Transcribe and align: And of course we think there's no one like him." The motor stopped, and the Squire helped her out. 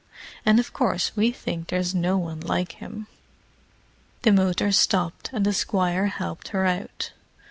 And 0.47 0.59
of 0.59 0.73
course 0.73 1.15
we 1.15 1.31
think 1.31 1.67
there's 1.67 1.93
no 1.93 2.17
one 2.17 2.39
like 2.39 2.71
him." 2.71 3.05
The 4.23 4.31
motor 4.31 4.71
stopped, 4.71 5.29
and 5.31 5.45
the 5.45 5.53
Squire 5.53 6.07
helped 6.07 6.47
her 6.47 6.65
out. 6.65 7.11